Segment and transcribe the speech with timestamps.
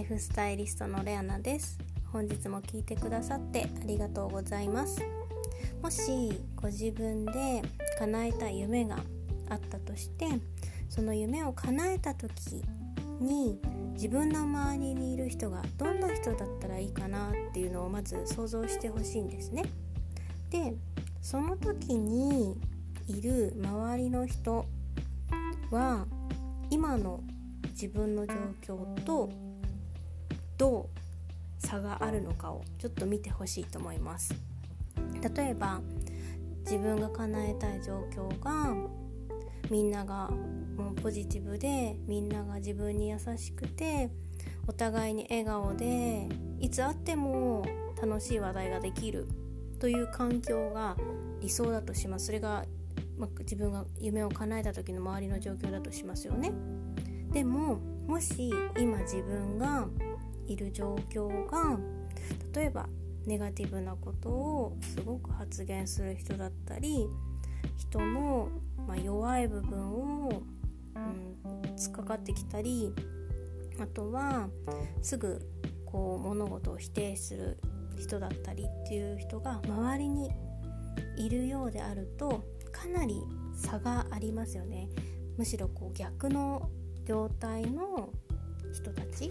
[0.00, 1.78] イフスタイリストのレアナです。
[2.10, 5.02] 本日も聞いてくださってありがとうございます。
[5.82, 7.60] もしご自分で
[7.98, 8.96] 叶えた夢が
[9.50, 10.26] あったとして
[10.88, 12.64] その夢を叶えた時
[13.20, 13.60] に
[13.92, 19.64] 自分の周りにいる人がどんな人だったらいいかなっていうのをまず想像してほしいんですね。
[20.48, 20.74] で
[21.20, 22.58] その時に
[23.06, 24.64] いる周りの人
[25.70, 26.06] は
[26.70, 27.20] 今の
[27.72, 29.49] 自分の状況と
[30.60, 30.90] ど
[31.62, 34.34] う差があるのかをちょっと見てほしいと思います。
[35.34, 35.80] 例えば
[36.64, 38.76] 自分が叶えたい状況が
[39.70, 40.28] みんなが
[40.76, 44.10] もうポジティブでみんなが自分に優しくて
[44.66, 46.28] お互いに笑顔で
[46.60, 47.64] いつ会っても
[47.98, 49.26] 楽しい話題ができる
[49.78, 50.94] という環境が
[51.40, 52.26] 理想だとします。
[52.26, 52.66] それが、
[53.16, 56.52] ま自分が夢を叶えた時の周りの状況だとしますよね。
[57.32, 59.88] でももし今自分が
[60.52, 61.78] いる状況が
[62.52, 62.88] 例えば
[63.26, 67.06] ネガティブなことをすごく発言する人だったり
[67.76, 68.48] 人の、
[68.86, 70.42] ま、弱い部分を、
[70.94, 72.92] うん、突っかかってきたり
[73.78, 74.48] あとは
[75.02, 75.40] すぐ
[75.86, 77.58] こう物事を否定する
[77.96, 80.30] 人だったりっていう人が周りに
[81.16, 83.22] いるようであるとかなり
[83.54, 84.88] 差がありますよね。
[85.36, 86.70] むしろこう逆の
[87.04, 88.10] 状態の
[88.72, 89.30] 人たち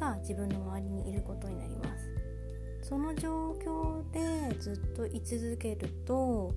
[0.00, 6.52] が自分の周りにいることになりますその状況でずっと居続けると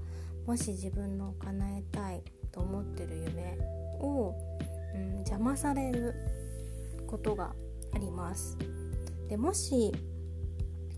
[0.47, 3.57] もし自分の叶えたいと思ってる夢
[3.99, 4.33] を、
[4.95, 6.15] うん、邪魔される
[7.05, 7.53] ことが
[7.93, 8.57] あります
[9.29, 9.91] でもし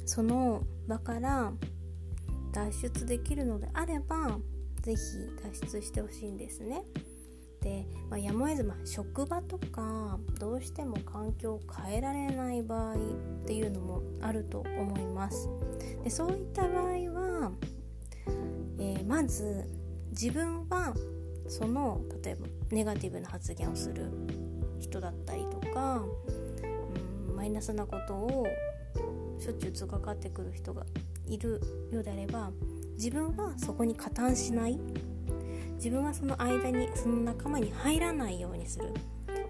[0.05, 1.51] その場から
[2.53, 4.39] 脱出できるのであれば
[4.81, 4.99] 是非
[5.43, 6.83] 脱出してほしいんですね。
[7.65, 12.97] で、まあ、やむを得ず、まあ、職場とかどうしても環境を変えられない場合っ
[13.47, 15.49] ていうのもあると思います。
[16.03, 17.51] でそういった場合は、
[18.77, 19.67] えー、まず
[20.11, 20.93] 自分は
[21.47, 24.11] その例えばネガティブな発言をする
[24.79, 26.03] 人だったりとか、
[27.29, 28.45] うん、マイナスなことを
[29.39, 30.85] しょっちゅうつかかってくる人が
[31.27, 31.59] いる
[31.91, 32.51] ようであれば
[32.95, 34.79] 自分はそこに加担しない
[35.75, 38.93] 自分はその間にその仲間に入らないようにする、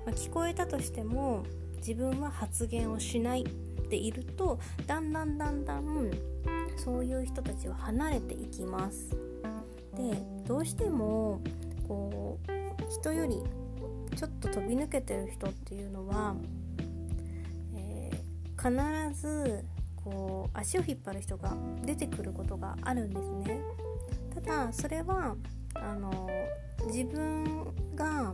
[0.06, 1.44] まあ、聞こえたとしても
[1.78, 3.46] 自分は発言をしない
[3.90, 6.12] でいるとだんだんだんだん
[6.78, 9.10] そういう人たちは離れていきます。
[9.96, 11.42] でどうしても
[11.88, 13.42] こう人より
[14.16, 16.36] ちょっと飛び抜けてる人っていうのは、
[17.76, 19.64] えー、必ず
[19.96, 23.62] こう足を引っ張る人が出てくることがあるんですね。
[24.34, 25.36] ただそれは
[25.86, 26.30] あの
[26.88, 28.34] 自分が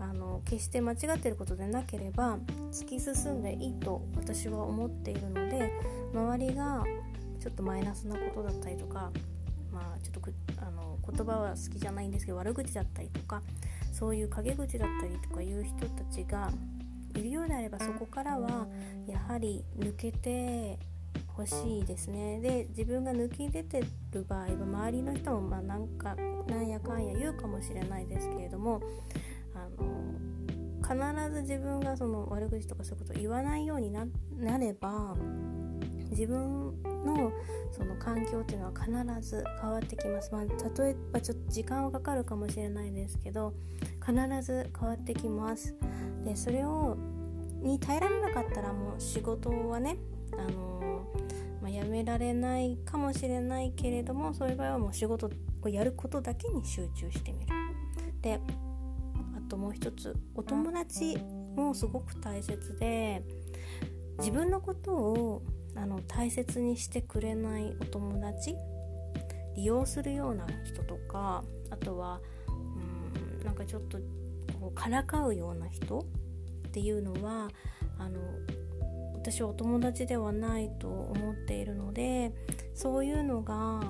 [0.00, 2.38] あの決して間違ってることでなければ
[2.70, 5.72] 突き進んでいいと私は思っているので
[6.14, 6.84] 周りが
[7.40, 9.10] ちょっとマイナスなことだったりとか
[9.72, 10.20] まあちょっと
[10.62, 13.42] あの言葉は好きじゃないんですけど悪口だったりとか
[13.92, 16.50] そういう陰口だったりとかいう人たちが
[17.14, 18.66] いるようであればそこからは
[19.06, 20.78] やはり抜けて
[21.26, 22.40] ほしいですね。
[22.40, 26.16] で自分が抜き出てる場合は周りの人もまあなんか
[26.48, 28.80] なんやかんや言うかもしれないですけれども
[29.54, 30.08] あの
[30.82, 34.06] 必ず自分がその悪口とかそういうことを言わないようにな
[34.58, 35.14] れば
[36.10, 37.32] 自分の
[37.70, 43.52] その環境っていうのは必ず変わってきます、まあ、例えばちょっと時間はかかるかもしれないですけど
[44.04, 45.74] 必ず変わってきます。
[46.24, 46.96] でそれを
[47.60, 49.96] に耐えられなかったらもう仕事はね
[50.32, 50.78] あの
[51.60, 55.30] まあ、やめられないかもしれないけれどもそういう場合はもう仕事
[55.62, 57.52] をやることだけに集中してみる。
[58.22, 58.40] で
[59.36, 61.16] あともう一つお友達
[61.56, 63.22] もすごく大切で
[64.18, 65.42] 自分のことを
[65.76, 68.56] あの大切にしてくれないお友達
[69.54, 73.98] 利用するような人とかあとはうんなんかちょっと
[74.60, 77.48] こうからかうような人っていうのは
[77.98, 78.20] あの
[79.14, 82.32] 私はお友達ではないと思っているので
[82.74, 83.80] そういうのが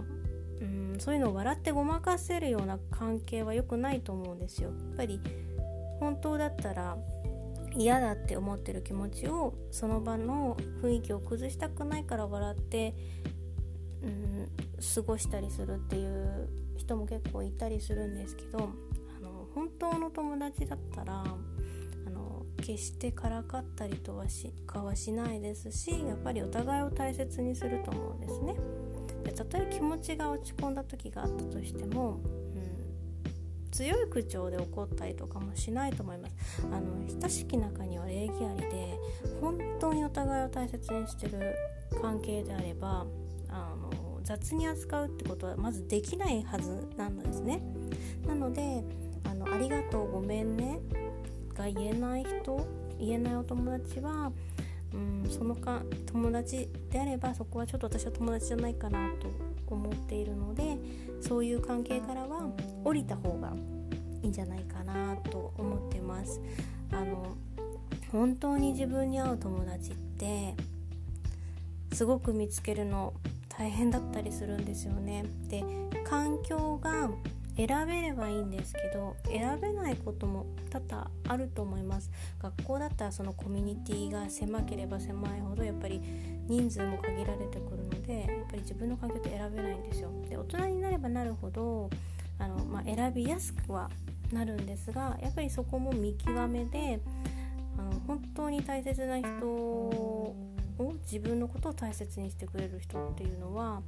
[0.98, 4.70] そういうのを笑ってごまかせるような関係は良くないと思うんですよ。
[4.70, 5.20] やっぱり
[6.00, 6.96] 本当だったら
[7.74, 12.94] 嫌だって思ってる気持ちをその場の雰囲気を崩したくないから笑って、
[14.02, 14.48] うん、
[14.94, 28.56] 過ごしたりするっていう人も結構いたりするんですけどあの本当の友達だったらあの決してからかったりとはしかはしないですしやっぱりお互いを大切にすると思うんですね。
[29.38, 32.18] たとえ気持ちが落ち込んだ時があったとしても、
[32.54, 36.34] うん、強い口調で怒ったりとかもしないと思います。
[36.72, 38.98] あの親しき中には礼儀ありで
[39.40, 41.54] 本当にお互いを大切にしてる
[42.02, 43.06] 関係であれば
[43.48, 47.62] あの雑に扱うってことはまずできないはずなんですね。
[48.26, 48.82] なので
[49.22, 50.80] あのありがとうごめんね
[51.54, 52.66] が言えない人
[52.98, 54.32] 言えないお友達は
[54.94, 59.28] うんそのか友達であればそこはちょっと私は友達じゃないかなと
[59.66, 60.78] 思っているので
[61.20, 62.48] そういう関係からは
[62.84, 63.52] 降りた方が
[64.22, 66.40] いいんじゃないかなと思ってます。
[66.90, 67.36] あの
[68.10, 70.54] 本当に自分に合う友達って
[71.92, 73.12] すごく見つけるの
[73.48, 75.24] 大変だったりするんですよね。
[75.48, 75.62] で
[76.04, 77.10] 環境が
[77.58, 82.08] 選べればいいんですけど選べないことも多々あると思います。
[82.40, 86.00] 学校だったらそのコミュニティが狭ければ狭いほどやっぱり
[86.46, 90.10] 人数も限られてくるのでやっぱり自分の環境って選べないんですよ。
[90.28, 91.90] で大人になればなるほど
[92.38, 93.90] あの、まあ、選びやすくは
[94.32, 97.00] なるんですがやっぱりそこも見極めで
[97.76, 100.36] あの本当に大切な人を
[101.02, 103.82] 自分のことを大切にしてくれる人っていうのは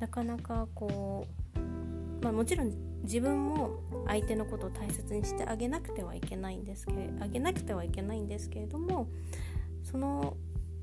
[0.00, 9.08] なかなかこう、まあ、もちろん自分も相手のことを大切にしてあげなくてはいけないんですけれあげなくてはいけないんですけれども
[9.82, 10.36] その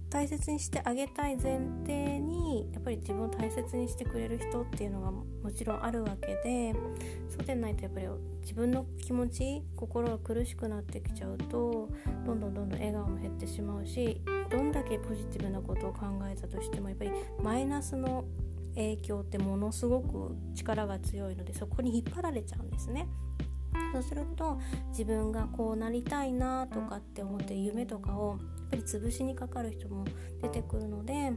[0.10, 5.26] 大切にしてあげたい前提にやっぱり自分を大切にしてくれる人っていうのがも
[5.56, 6.74] ちろんあるわけで
[7.30, 8.08] そうでないとやっぱり
[8.42, 11.90] 自分の気持ち心が苦しくなってきちゃうと
[12.26, 17.12] どんどんどんどん笑顔も減ってしまうしどんだけポジティブなことを考えたとしてもやっぱり
[17.44, 18.26] マイナスの
[18.76, 23.08] 影響ってものすごく力が強いのでそこに引っ張られちゃうんですね。
[23.92, 30.06] そうすると自分がこうなりたいなとかって思って夢とかをやっぱり潰しにかかる人も
[30.42, 31.34] 出てくるので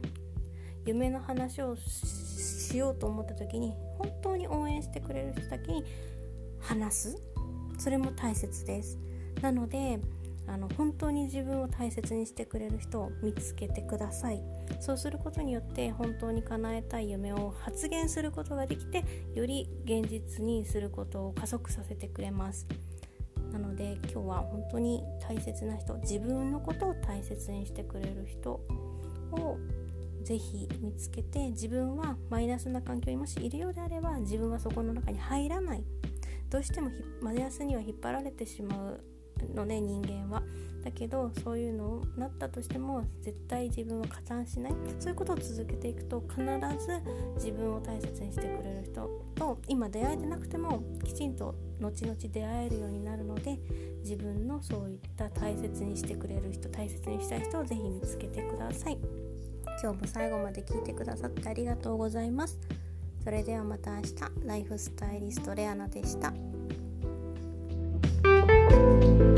[0.85, 5.83] 夢の話をしようと思った時に本当に応援してくれる人だけに
[6.59, 7.17] 話す
[7.77, 8.99] それも大切です
[9.41, 9.99] なので
[10.47, 14.41] あの本当に自分を大切にしてくれる人を見つけてください。
[14.79, 19.03] そうすることによって本当に叶えたい夢を発現することができて
[19.33, 22.67] より現実にすることを加速させてくれます。
[23.51, 28.51] なので今日は本当に大切な人自分のことを大切にしてくれる人
[29.31, 29.57] を
[30.23, 35.83] ぜひ見つけて自分はマイナスな環境にもしいるようであれば自分はそこの中に入らない。
[36.49, 36.91] どうしても
[37.21, 39.03] マイナスには引っ張られてしまう
[39.53, 40.43] のね人間は。
[40.83, 44.73] だけどそういうのをなったとしても絶対自分は加担しない。
[44.99, 47.01] そういうことを続けていくと必ず
[47.35, 53.57] 自分を大切にしてくれる人と今出会えてなくてもきちんと後々出会えるようになるので
[54.01, 58.97] 自分のそういった大切にしてくれる人大切にしたい人をぜひ見つけてください。
[59.81, 62.59] 今日も最後まで聞いてくださってありがとうございます。
[63.23, 64.13] それではまた明日。
[64.45, 66.52] ライフスタイリストレアナでした。
[69.01, 69.32] Thank you.